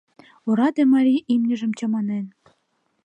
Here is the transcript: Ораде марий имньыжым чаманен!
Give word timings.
Ораде 0.49 0.83
марий 0.93 1.25
имньыжым 1.33 1.71
чаманен! 1.77 2.25